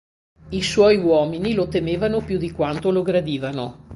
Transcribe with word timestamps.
I 0.49 0.63
suoi 0.63 0.97
uomini 0.97 1.53
lo 1.53 1.67
temevano 1.67 2.21
più 2.21 2.39
di 2.39 2.49
quanto 2.51 2.89
lo 2.89 3.03
gradivano. 3.03 3.89